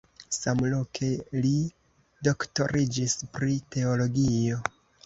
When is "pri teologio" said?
3.39-4.65